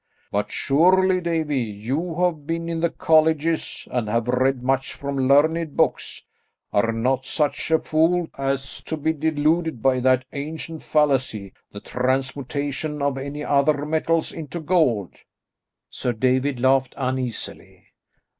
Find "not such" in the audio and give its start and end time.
6.91-7.69